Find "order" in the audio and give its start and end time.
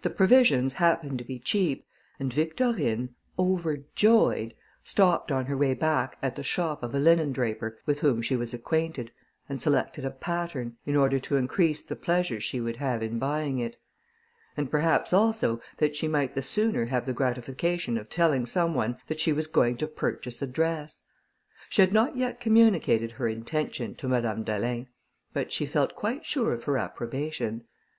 10.96-11.18